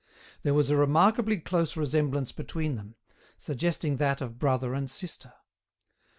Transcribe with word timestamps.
There 0.41 0.55
was 0.55 0.71
a 0.71 0.75
remarkably 0.75 1.37
close 1.37 1.77
resemblance 1.77 2.31
between 2.31 2.75
them, 2.75 2.95
suggesting 3.37 3.97
that 3.97 4.19
of 4.19 4.39
brother 4.39 4.73
and 4.73 4.89
sister. 4.89 5.31